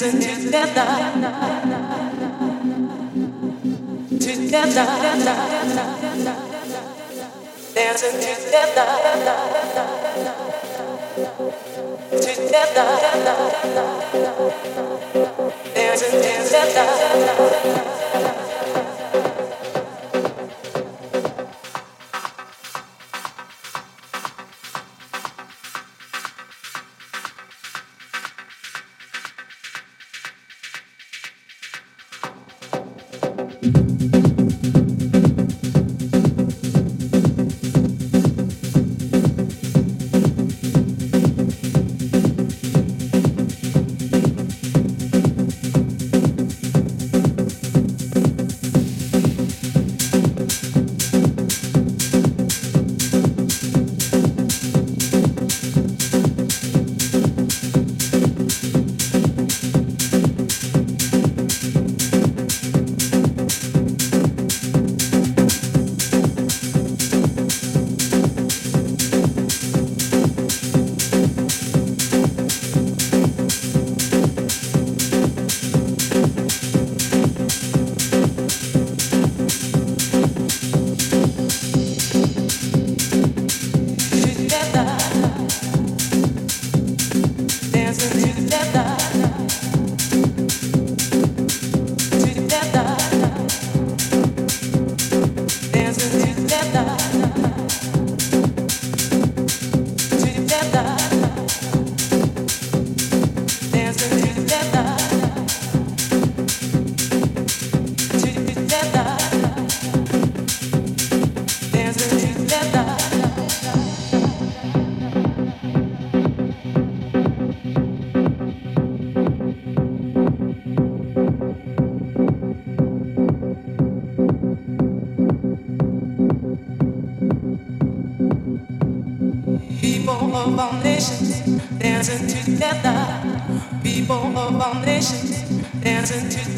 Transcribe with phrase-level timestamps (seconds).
[0.00, 0.86] dancing together.
[4.18, 4.86] Together.
[7.74, 8.86] Dancing together.
[12.10, 12.86] Together.
[15.74, 17.20] Dancing together.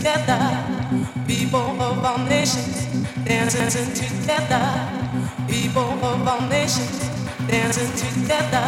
[0.03, 0.65] together,
[1.29, 2.87] people of all nations,
[3.25, 4.67] dancing together,
[5.49, 7.09] people of all nations,
[7.47, 8.67] dancing together,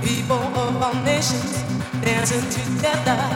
[0.00, 1.60] people of all nations,
[2.04, 3.33] dancing together.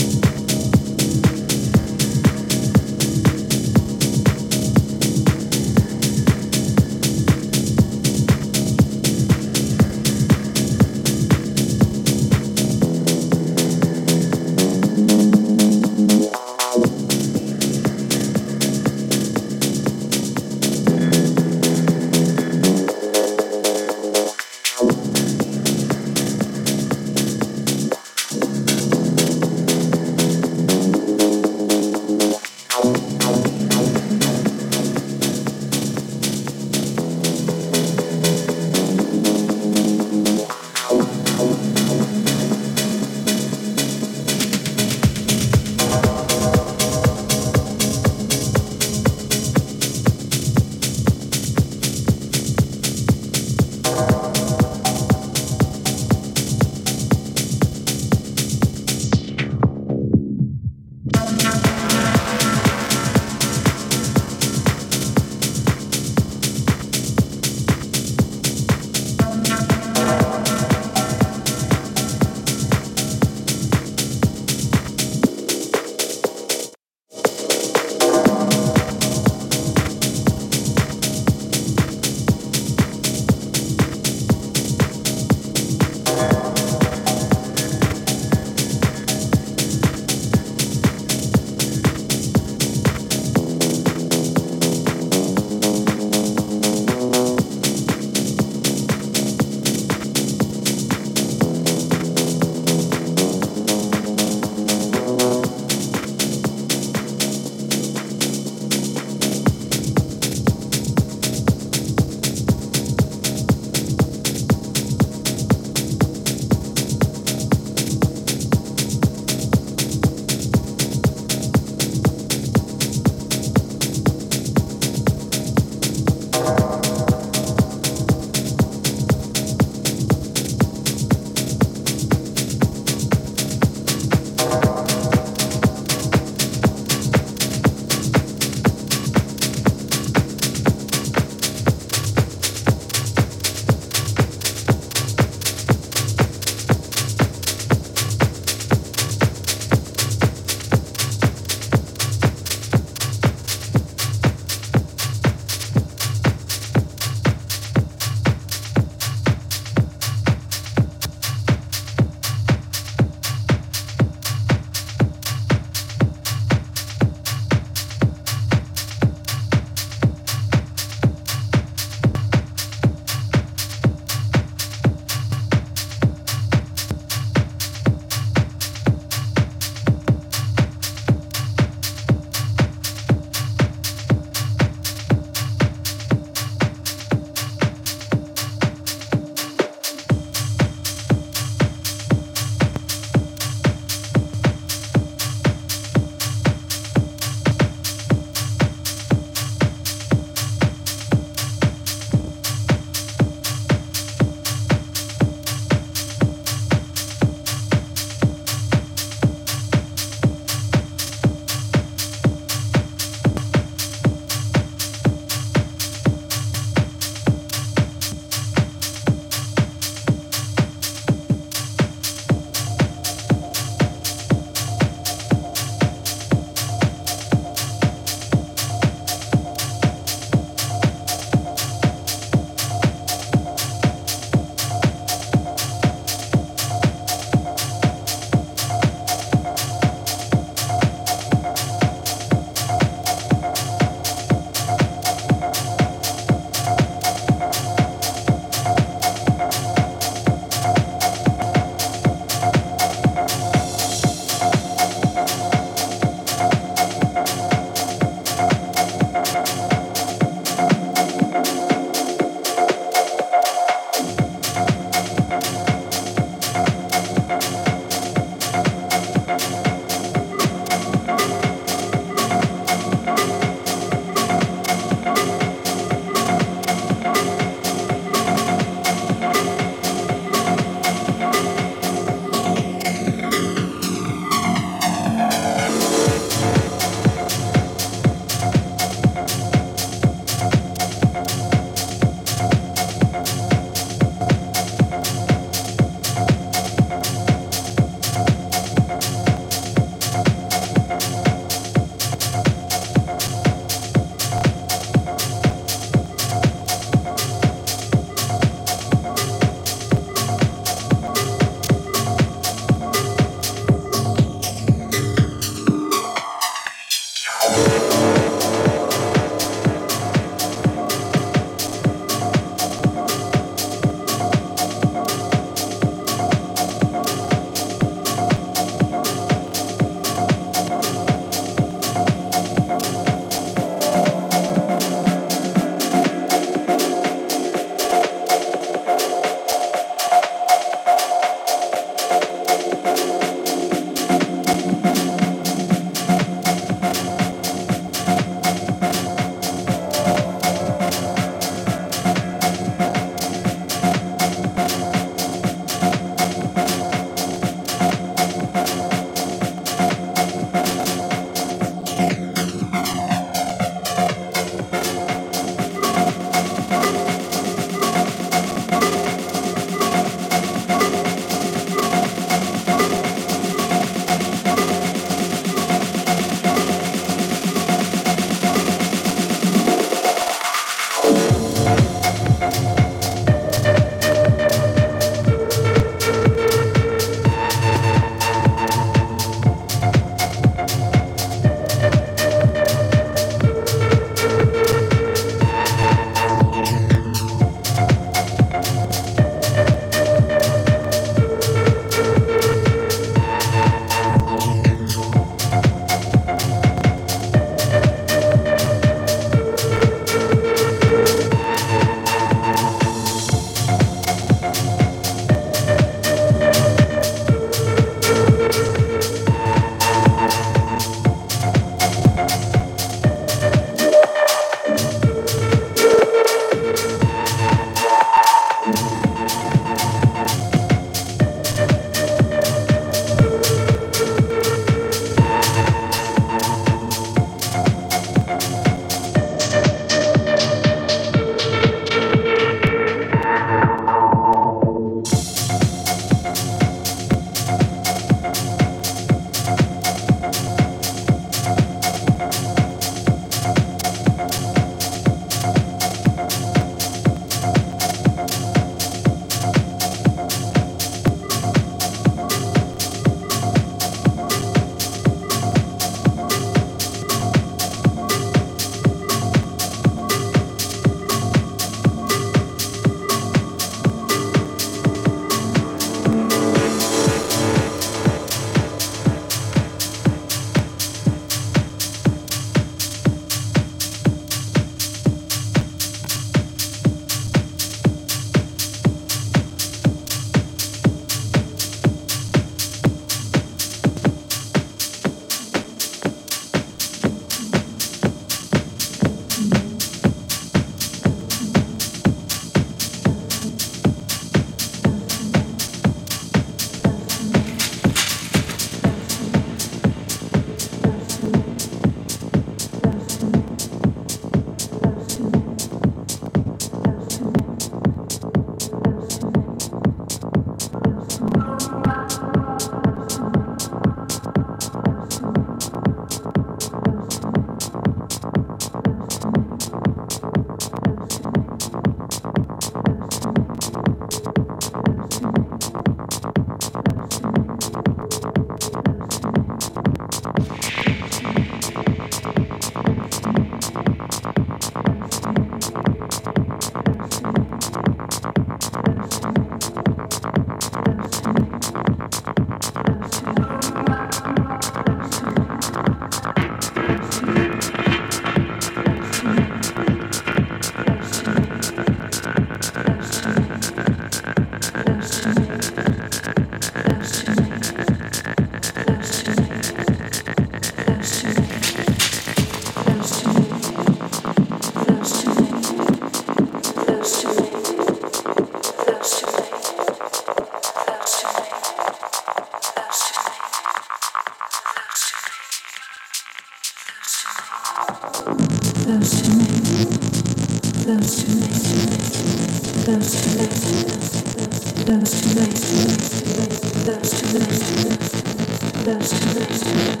[595.01, 600.00] Dance to the bass, dance to the bass, dance to the bass.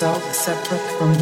[0.00, 1.12] yourself separate from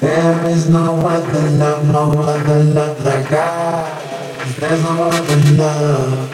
[0.00, 4.56] There is no other love, no other love like ours.
[4.56, 6.31] There's no other love.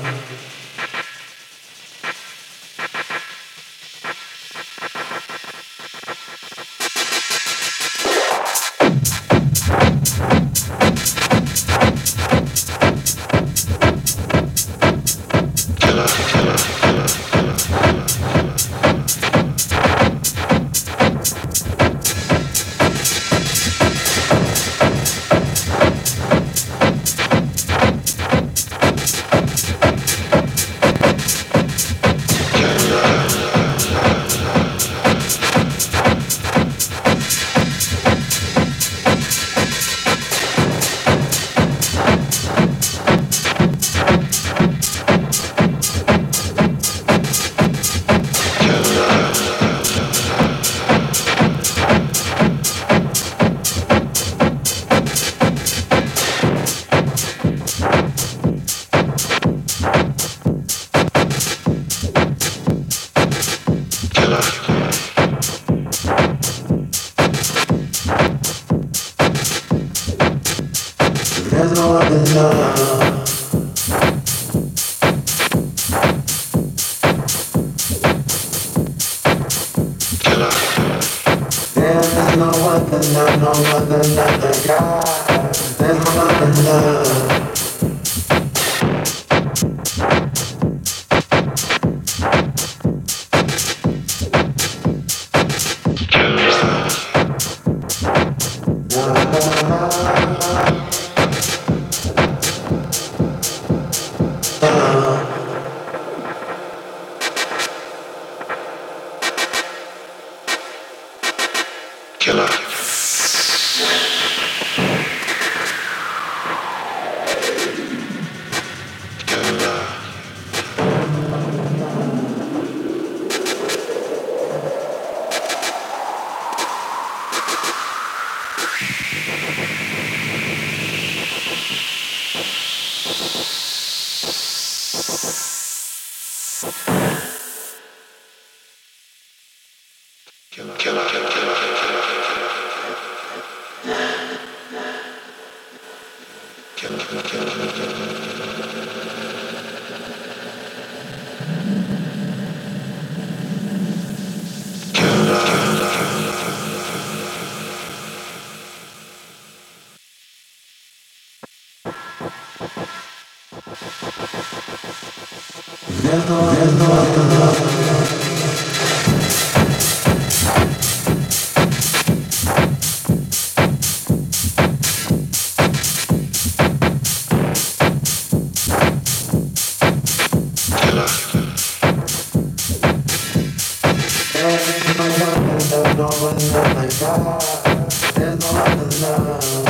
[188.58, 189.67] i love.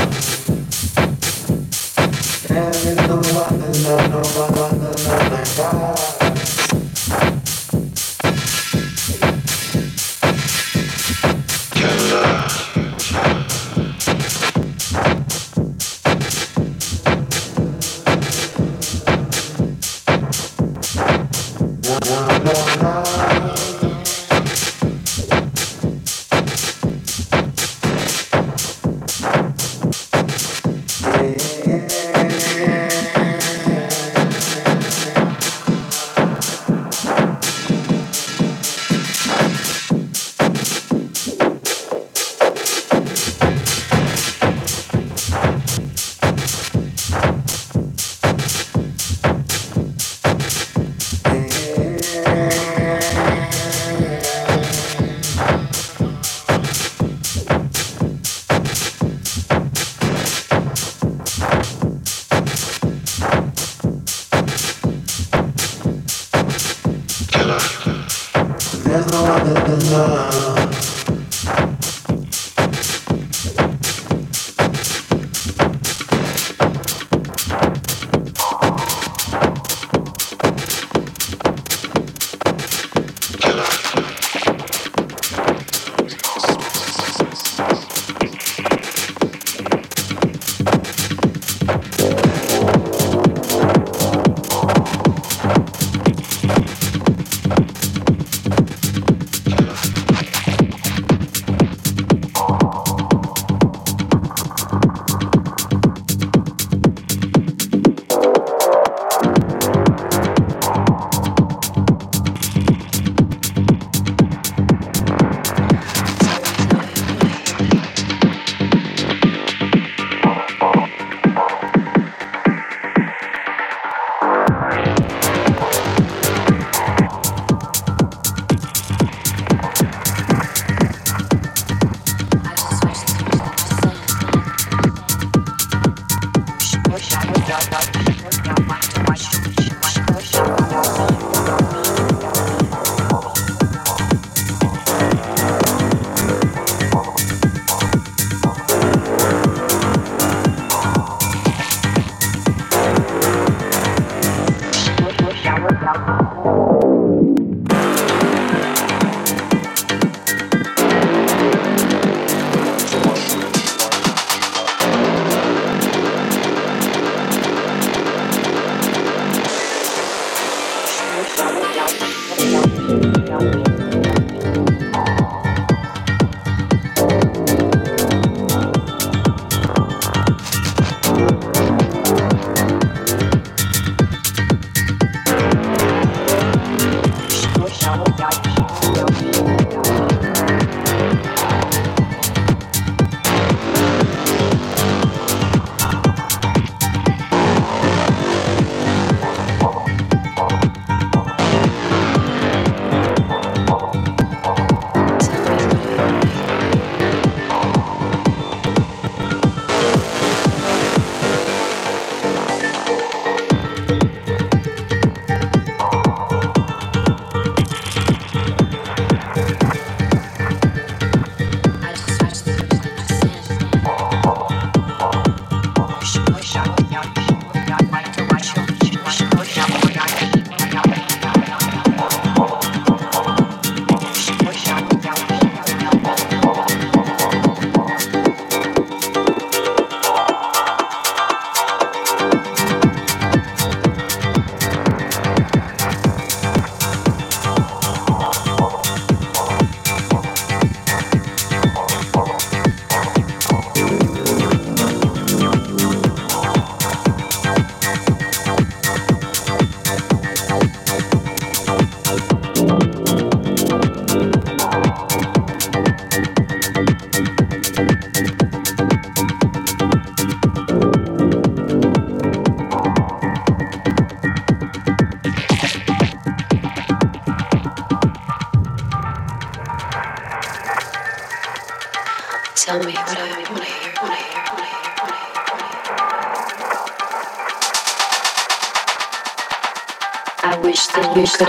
[291.40, 291.46] And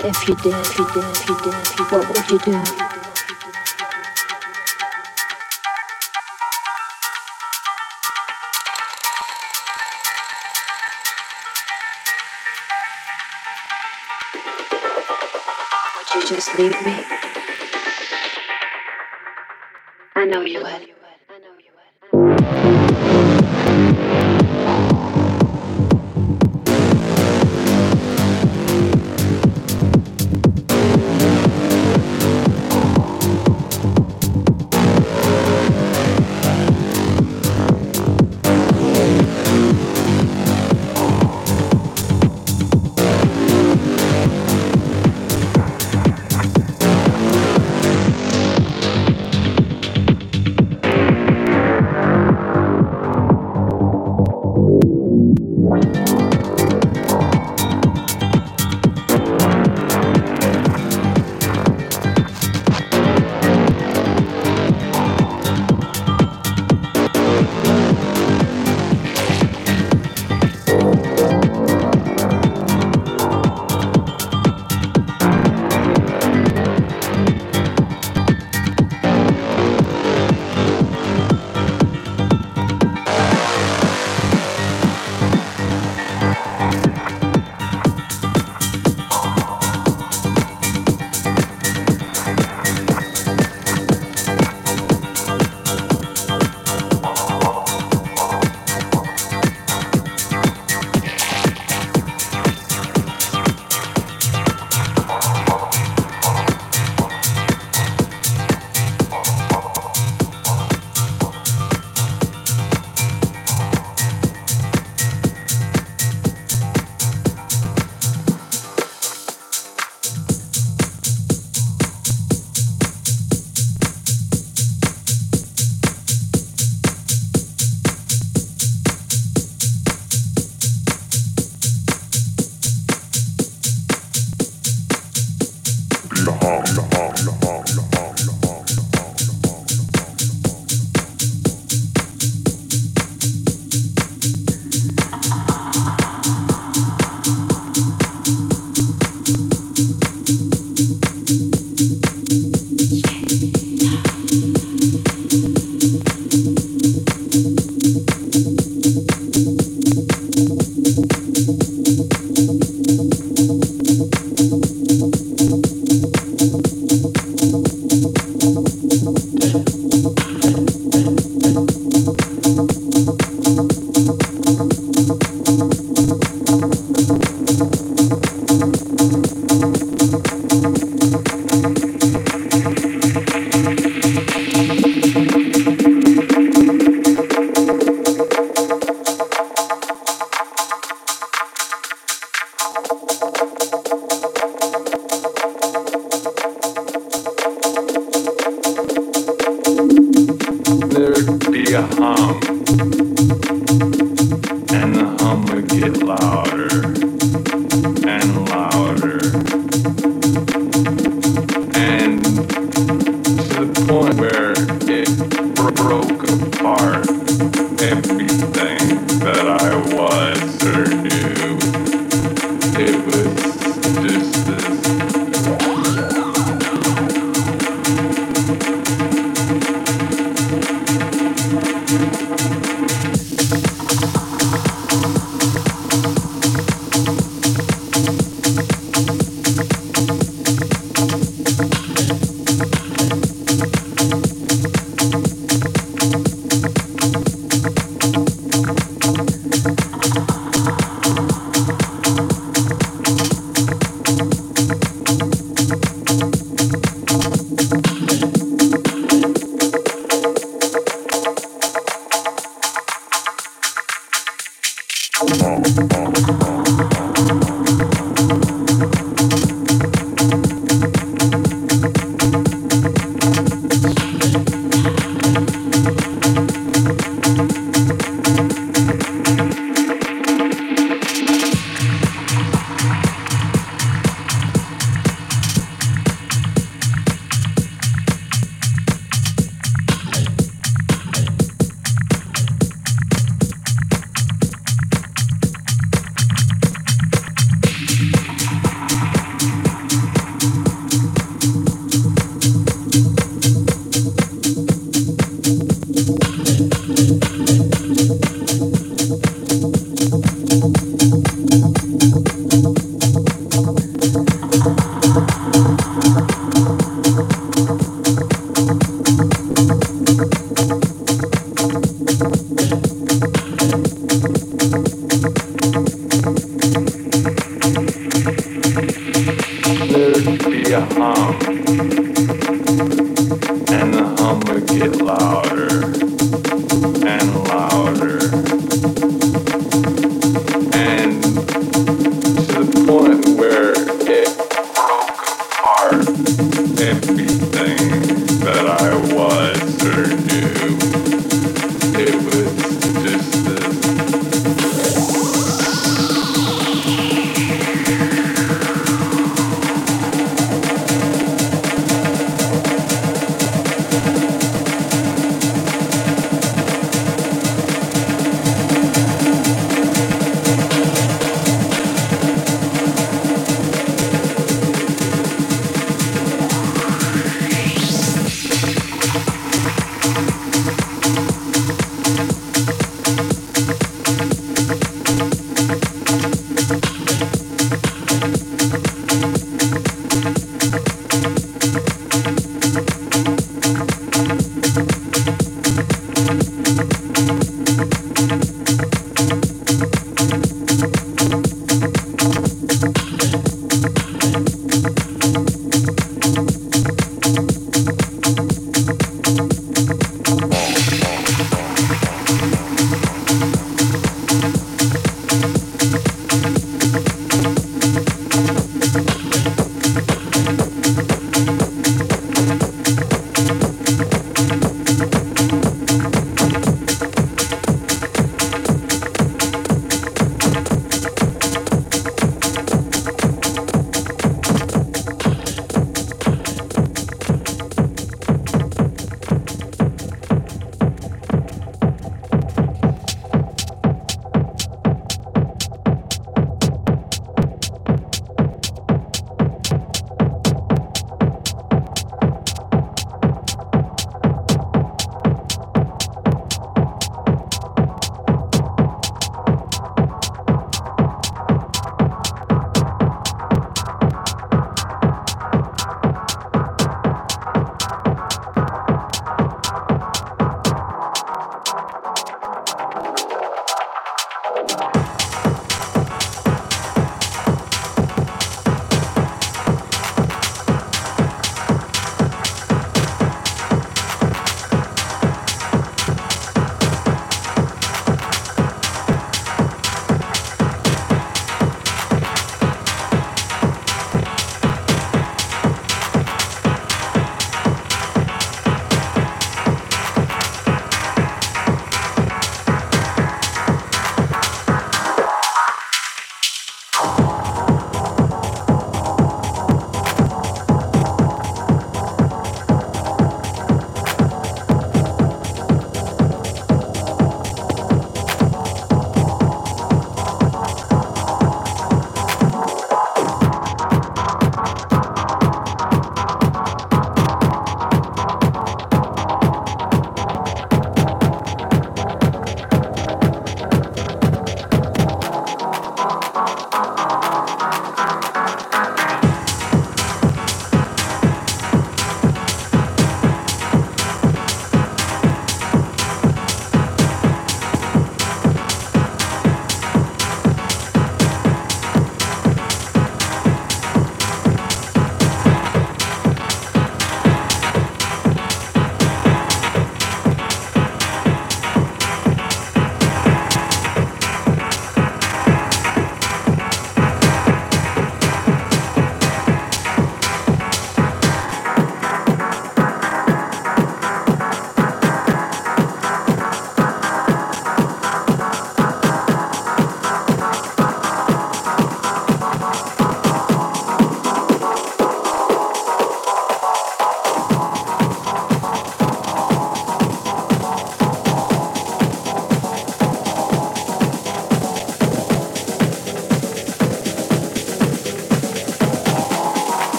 [0.00, 2.52] if you did, if you did, if you did, if you, what would you do?
[15.98, 17.13] Would you just leave me?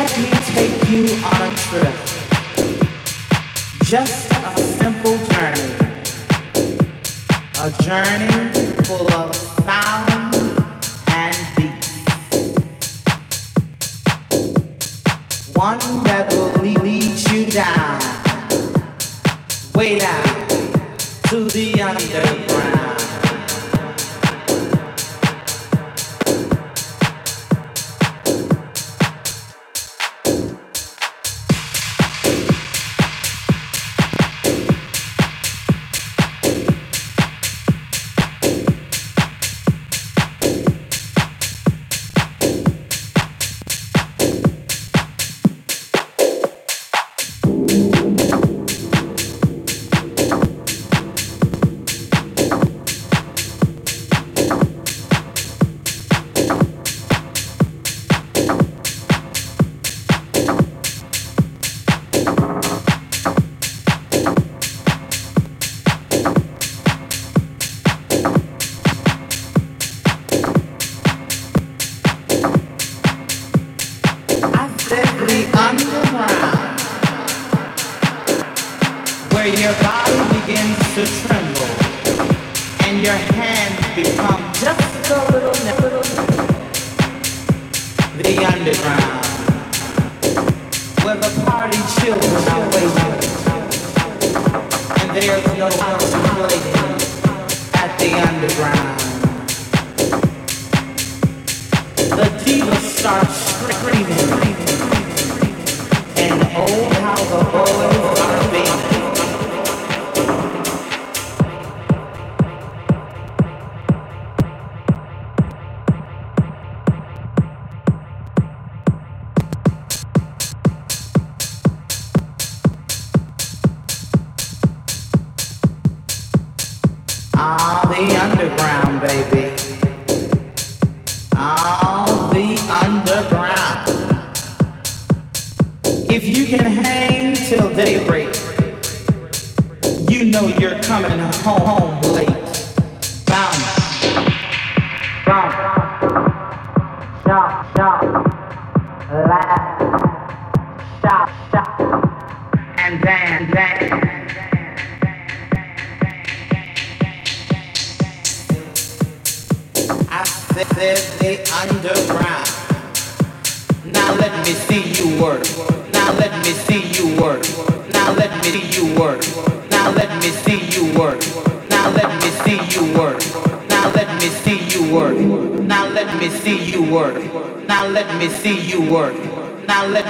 [0.00, 1.94] Let me take you on a trip.
[3.84, 5.74] Just a simple journey.
[7.60, 9.39] A journey full of